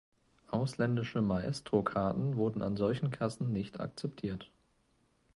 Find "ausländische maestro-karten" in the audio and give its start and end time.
0.49-2.35